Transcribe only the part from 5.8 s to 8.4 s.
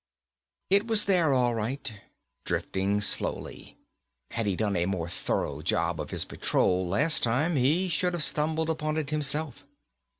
of his patrol, last time, he should have